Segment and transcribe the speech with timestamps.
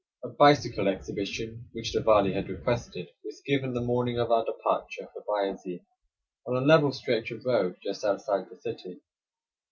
[0.23, 5.07] A bicycle exhibition which the Vali had requested was given the morning of our departure
[5.13, 5.85] for Bayazid,
[6.47, 9.03] on a level stretch of road just outside the city.